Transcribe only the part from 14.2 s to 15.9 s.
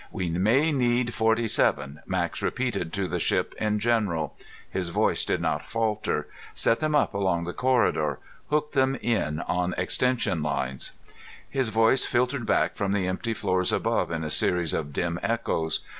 a series of dim echoes.